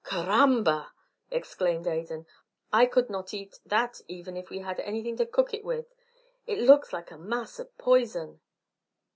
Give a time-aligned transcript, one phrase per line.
[0.03, 0.87] "Caramba!"
[1.29, 2.25] exclaimed Adan,
[2.73, 5.85] "I could not eat that even if we had anything to cook it with.
[6.47, 8.39] It looks like a mass of poison."